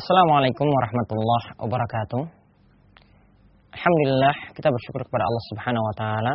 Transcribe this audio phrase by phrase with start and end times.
[0.00, 2.24] Assalamualaikum warahmatullahi wabarakatuh.
[3.68, 6.34] Alhamdulillah kita bersyukur kepada Allah Subhanahu wa taala.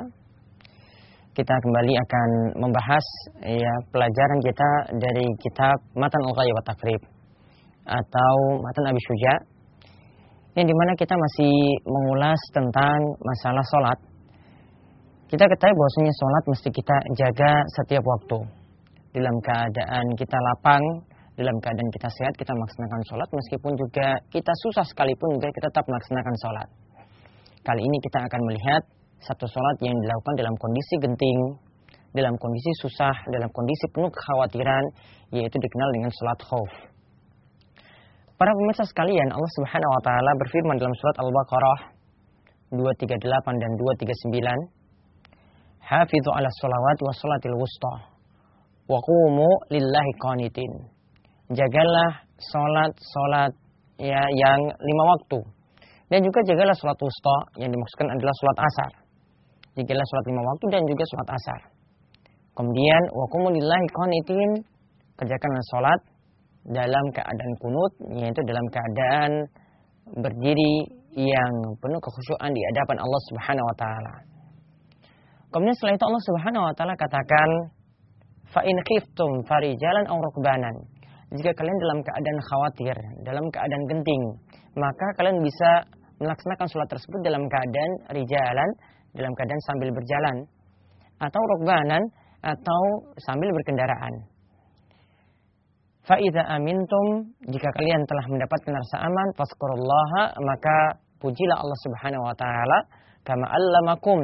[1.33, 2.29] Kita kembali akan
[2.61, 3.05] membahas
[3.41, 4.69] ya pelajaran kita
[5.01, 7.01] dari kitab Matan Al-Ghaya wa Takrib
[7.89, 9.33] atau Matan Abi Syuja
[10.61, 11.55] yang di mana kita masih
[11.89, 13.97] mengulas tentang masalah sholat.
[15.25, 18.45] Kita ketahui bahwasanya sholat mesti kita jaga setiap waktu.
[19.17, 23.29] Dalam keadaan kita lapang, dalam keadaan kita sehat, kita melaksanakan sholat.
[23.31, 26.67] Meskipun juga kita susah sekalipun juga kita tetap melaksanakan sholat.
[27.67, 28.81] Kali ini kita akan melihat
[29.19, 31.39] satu sholat yang dilakukan dalam kondisi genting,
[32.15, 34.83] dalam kondisi susah, dalam kondisi penuh kekhawatiran,
[35.35, 36.71] yaitu dikenal dengan sholat khauf.
[38.35, 41.79] Para pemirsa sekalian, Allah Subhanahu wa taala berfirman dalam surat Al-Baqarah
[42.75, 44.59] 238 dan 239,
[45.83, 47.93] "Hafidhu 'ala sholawat wa sholatil wusta
[48.87, 50.94] wa qumu lillahi qanitin."
[51.53, 53.53] Jagalah salat-salat
[54.01, 55.39] ya yang lima waktu
[56.09, 58.91] dan juga jagalah sholat wusta yang dimaksudkan adalah sholat asar.
[59.77, 61.61] Jagalah sholat lima waktu dan juga sholat asar.
[62.55, 64.49] Kemudian wakumulillahi qanitin
[65.17, 65.99] kerjakan sholat
[66.65, 69.31] dalam keadaan kunut yaitu dalam keadaan
[70.17, 70.75] berdiri
[71.13, 74.13] yang penuh kekhusyuan di hadapan Allah Subhanahu wa taala.
[75.53, 77.49] Kemudian setelah itu Allah Subhanahu wa taala katakan
[78.49, 80.75] fa in khiftum farijalan aw rukbanan.
[81.35, 82.97] Jika kalian dalam keadaan khawatir,
[83.27, 84.23] dalam keadaan genting,
[84.79, 85.83] maka kalian bisa
[86.23, 88.69] melaksanakan sholat tersebut dalam keadaan rijalan,
[89.11, 90.35] dalam keadaan sambil berjalan,
[91.19, 92.03] atau rukbanan,
[92.39, 92.81] atau
[93.19, 94.13] sambil berkendaraan.
[96.05, 102.77] Fa'idha amintum, jika kalian telah mendapatkan rasa aman, faskurullaha, maka pujilah Allah subhanahu wa ta'ala,
[103.25, 104.19] kama allamakum,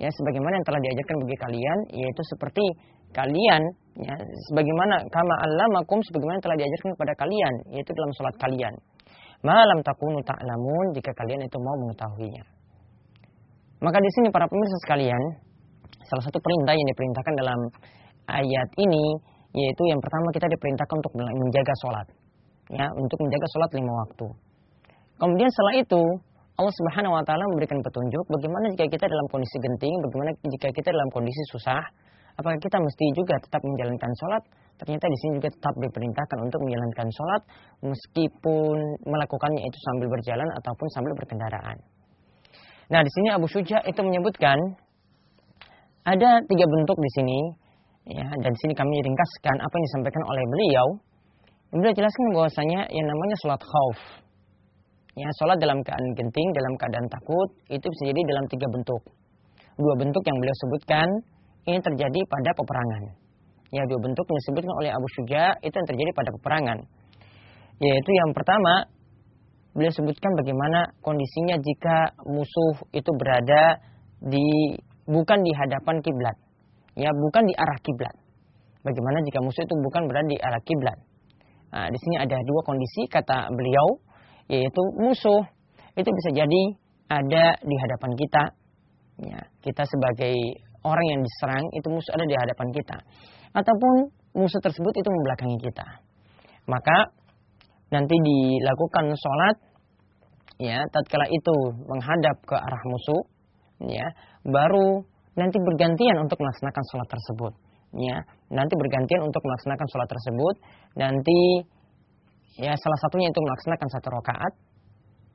[0.00, 2.64] ya sebagaimana yang telah diajarkan bagi kalian, yaitu seperti
[3.12, 3.62] kalian,
[3.98, 4.14] ya
[4.50, 8.74] sebagaimana kama allamakum, sebagaimana telah diajarkan kepada kalian, yaitu dalam sholat kalian.
[9.42, 12.44] Malam takunu ta'lamun jika kalian itu mau mengetahuinya.
[13.78, 15.22] Maka di sini para pemirsa sekalian,
[16.10, 17.60] salah satu perintah yang diperintahkan dalam
[18.26, 19.06] ayat ini
[19.56, 22.06] yaitu yang pertama kita diperintahkan untuk menjaga sholat,
[22.74, 24.26] ya untuk menjaga sholat lima waktu.
[25.18, 26.02] Kemudian setelah itu
[26.58, 30.88] Allah Subhanahu Wa Taala memberikan petunjuk bagaimana jika kita dalam kondisi genting, bagaimana jika kita
[30.90, 31.80] dalam kondisi susah,
[32.38, 34.42] apakah kita mesti juga tetap menjalankan sholat
[34.78, 37.42] ternyata di sini juga tetap diperintahkan untuk menjalankan sholat
[37.82, 38.76] meskipun
[39.10, 41.76] melakukannya itu sambil berjalan ataupun sambil berkendaraan.
[42.88, 44.56] Nah di sini Abu Suja itu menyebutkan
[46.06, 47.38] ada tiga bentuk di sini
[48.08, 50.86] ya dan di sini kami ringkaskan apa yang disampaikan oleh beliau.
[51.68, 54.00] Beliau jelaskan bahwasanya yang namanya sholat khauf.
[55.18, 59.02] Ya, sholat dalam keadaan genting, dalam keadaan takut, itu bisa jadi dalam tiga bentuk.
[59.76, 61.08] Dua bentuk yang beliau sebutkan,
[61.68, 63.28] ini terjadi pada peperangan
[63.68, 66.78] Ya dua bentuk yang disebutkan oleh Abu Syuja itu yang terjadi pada peperangan.
[67.84, 68.88] Yaitu yang pertama
[69.76, 73.76] beliau sebutkan bagaimana kondisinya jika musuh itu berada
[74.24, 76.36] di bukan di hadapan kiblat.
[76.96, 78.16] Ya, bukan di arah kiblat.
[78.82, 80.98] Bagaimana jika musuh itu bukan berada di arah kiblat?
[81.68, 84.00] Nah, di sini ada dua kondisi kata beliau
[84.48, 85.44] yaitu musuh
[85.92, 86.62] itu bisa jadi
[87.12, 88.42] ada di hadapan kita.
[89.28, 92.96] Ya, kita sebagai orang yang diserang itu musuh ada di hadapan kita.
[93.52, 93.94] Ataupun
[94.36, 95.86] musuh tersebut itu membelakangi kita.
[96.68, 97.12] Maka
[97.88, 99.56] nanti dilakukan sholat
[100.60, 101.56] ya tatkala itu
[101.88, 103.22] menghadap ke arah musuh
[103.88, 104.04] ya
[104.44, 105.06] baru
[105.38, 107.52] nanti bergantian untuk melaksanakan sholat tersebut
[107.96, 108.16] ya.
[108.52, 110.54] Nanti bergantian untuk melaksanakan sholat tersebut
[110.98, 111.40] nanti
[112.58, 114.52] ya salah satunya itu melaksanakan satu rakaat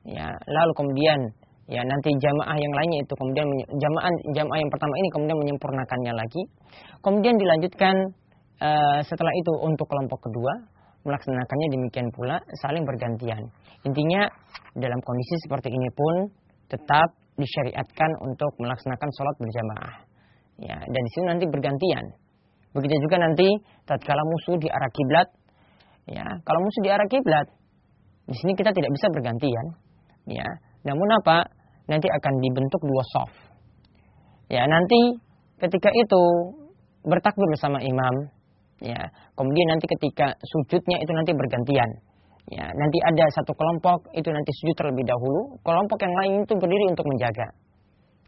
[0.06, 0.28] ya.
[0.30, 1.20] Lalu kemudian
[1.64, 3.48] ya nanti jamaah yang lainnya itu kemudian
[3.80, 6.42] jamaah jamaah yang pertama ini kemudian menyempurnakannya lagi.
[7.00, 7.94] Kemudian dilanjutkan
[8.60, 10.52] uh, setelah itu untuk kelompok kedua
[11.04, 13.40] melaksanakannya demikian pula saling bergantian.
[13.84, 14.24] Intinya
[14.76, 16.14] dalam kondisi seperti ini pun
[16.72, 19.94] tetap disyariatkan untuk melaksanakan sholat berjamaah.
[20.64, 22.04] Ya dan di sini nanti bergantian.
[22.74, 23.48] Begitu juga nanti
[23.86, 25.28] tatkala musuh di arah kiblat.
[26.08, 27.46] Ya kalau musuh di arah kiblat
[28.24, 29.66] di sini kita tidak bisa bergantian.
[30.24, 30.48] Ya
[30.84, 31.48] namun apa?
[31.88, 33.36] Nanti akan dibentuk dua soft.
[34.48, 35.20] Ya, nanti
[35.60, 36.22] ketika itu
[37.04, 38.14] bertakbir bersama imam,
[38.80, 39.00] ya.
[39.36, 41.90] Kemudian nanti ketika sujudnya itu nanti bergantian.
[42.52, 46.84] Ya, nanti ada satu kelompok itu nanti sujud terlebih dahulu, kelompok yang lain itu berdiri
[46.92, 47.48] untuk menjaga.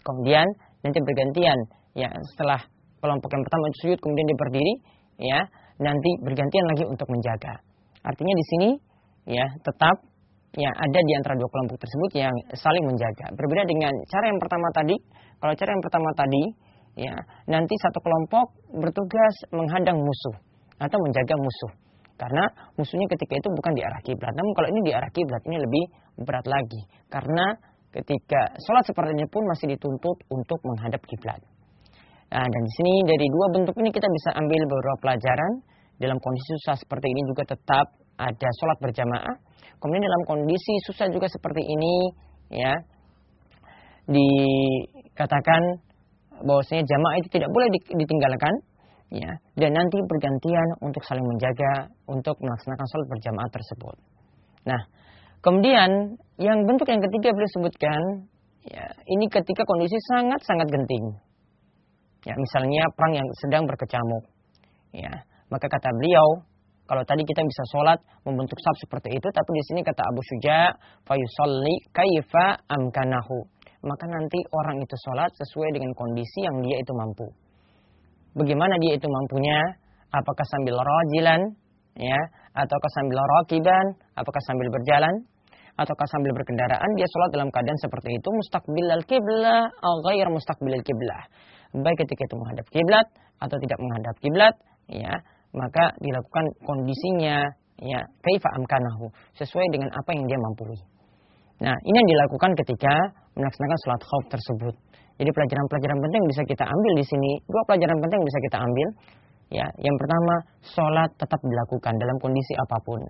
[0.01, 0.47] Kemudian
[0.81, 1.59] nanti bergantian,
[1.93, 2.61] ya setelah
[3.05, 4.75] kelompok yang pertama itu sujud kemudian dia berdiri,
[5.21, 5.41] ya
[5.77, 7.61] nanti bergantian lagi untuk menjaga.
[8.01, 8.71] Artinya di sini
[9.37, 10.01] ya tetap
[10.57, 13.29] ya ada di antara dua kelompok tersebut yang saling menjaga.
[13.37, 14.97] Berbeda dengan cara yang pertama tadi,
[15.37, 16.43] kalau cara yang pertama tadi,
[16.97, 17.15] ya
[17.53, 20.37] nanti satu kelompok bertugas menghadang musuh
[20.81, 21.73] atau menjaga musuh.
[22.17, 22.49] Karena
[22.81, 24.33] musuhnya ketika itu bukan di arah kiblat.
[24.33, 25.85] Namun kalau ini di arah kiblat ini lebih
[26.25, 26.81] berat lagi.
[27.13, 27.53] Karena
[27.93, 31.41] ketika sholat seperti ini pun masih dituntut untuk menghadap kiblat.
[32.27, 35.53] Nah, dan di sini dari dua bentuk ini kita bisa ambil beberapa pelajaran
[36.01, 39.35] dalam kondisi susah seperti ini juga tetap ada sholat berjamaah.
[39.77, 41.95] Kemudian dalam kondisi susah juga seperti ini,
[42.49, 42.73] ya,
[44.09, 45.63] dikatakan
[46.45, 48.55] bahwasanya jamaah itu tidak boleh ditinggalkan,
[49.13, 49.31] ya,
[49.61, 53.97] dan nanti bergantian untuk saling menjaga untuk melaksanakan sholat berjamaah tersebut.
[54.67, 54.81] Nah,
[55.45, 58.01] kemudian yang bentuk yang ketiga beliau sebutkan,
[58.67, 61.07] ya, ini ketika kondisi sangat sangat genting.
[62.27, 64.25] Ya, misalnya perang yang sedang berkecamuk.
[64.91, 65.13] Ya,
[65.47, 66.43] maka kata beliau,
[66.87, 70.71] kalau tadi kita bisa sholat membentuk sab seperti itu, tapi di sini kata Abu Syuja,
[71.03, 73.43] fayusalli kaifa amkanahu.
[73.83, 77.27] Maka nanti orang itu sholat sesuai dengan kondisi yang dia itu mampu.
[78.39, 79.59] Bagaimana dia itu mampunya?
[80.15, 81.41] Apakah sambil rajilan,
[81.99, 82.21] ya,
[82.55, 85.15] ataukah sambil rakiban, apakah sambil berjalan,
[85.77, 91.23] ataukah sambil berkendaraan dia sholat dalam keadaan seperti itu mustaqbil al-kiblah atau ghair mustaqbil al-kiblah.
[91.77, 93.07] Baik ketika itu menghadap kiblat
[93.43, 94.55] atau tidak menghadap kiblat,
[94.89, 95.15] ya,
[95.57, 97.49] maka dilakukan kondisinya
[97.81, 100.65] ya kaifa amkanahu sesuai dengan apa yang dia mampu.
[101.57, 102.93] Nah, ini yang dilakukan ketika
[103.33, 104.75] melaksanakan sholat khauf tersebut.
[105.17, 107.31] Jadi pelajaran-pelajaran penting bisa kita ambil di sini.
[107.49, 108.89] Dua pelajaran penting bisa kita ambil.
[109.49, 113.01] Ya, yang pertama, sholat tetap dilakukan dalam kondisi apa pun.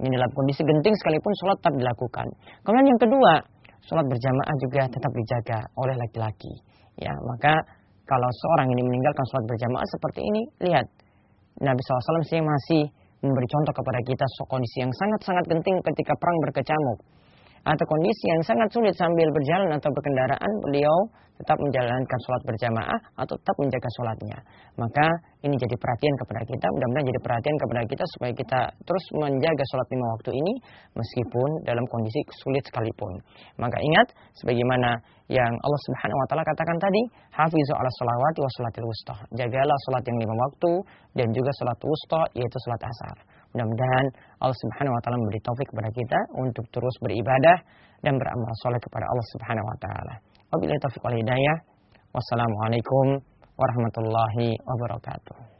[0.00, 2.26] Ini dalam kondisi genting sekalipun sholat tetap dilakukan.
[2.64, 3.32] Kemudian yang kedua,
[3.88, 6.52] sholat berjamaah juga tetap dijaga oleh laki-laki.
[7.00, 7.56] Ya, maka
[8.04, 10.86] kalau seorang ini meninggalkan sholat berjamaah seperti ini, lihat
[11.58, 12.82] Nabi SAW sih masih
[13.20, 16.98] memberi contoh kepada kita kondisi yang sangat-sangat genting ketika perang berkecamuk
[17.64, 20.96] atau kondisi yang sangat sulit sambil berjalan atau berkendaraan, beliau
[21.40, 24.38] tetap menjalankan sholat berjamaah atau tetap menjaga sholatnya.
[24.76, 25.06] Maka
[25.40, 29.88] ini jadi perhatian kepada kita, mudah-mudahan jadi perhatian kepada kita supaya kita terus menjaga sholat
[29.88, 30.52] lima waktu ini
[30.92, 33.12] meskipun dalam kondisi sulit sekalipun.
[33.56, 35.00] Maka ingat, sebagaimana
[35.32, 37.02] yang Allah Subhanahu Wa Taala katakan tadi,
[37.32, 39.14] hafizu ala sholawati wa sholatil wusta.
[39.40, 40.72] Jagalah sholat yang lima waktu
[41.16, 43.16] dan juga sholat wusta yaitu sholat asar.
[43.52, 44.06] Mudah-mudahan
[44.38, 47.56] Allah Subhanahu wa taala memberi taufik kepada kita untuk terus beribadah
[48.00, 50.14] dan beramal soleh kepada Allah Subhanahu wa taala.
[50.54, 51.56] Wabillahi taufiq wal hidayah.
[52.10, 53.22] Wassalamualaikum
[53.54, 55.59] warahmatullahi wabarakatuh.